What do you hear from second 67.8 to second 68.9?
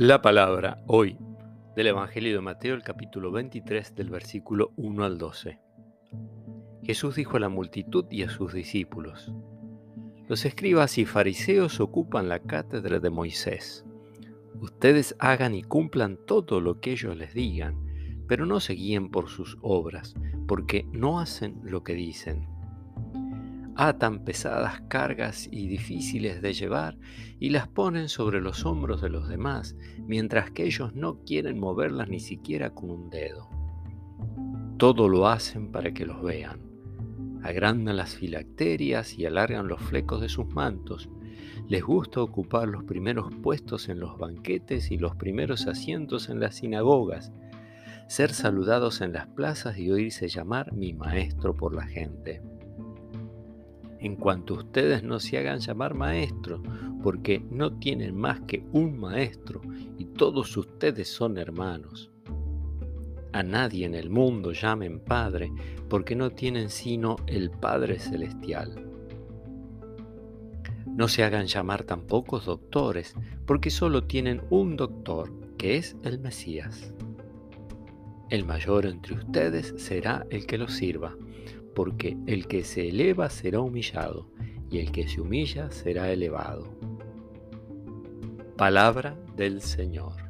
Celestial.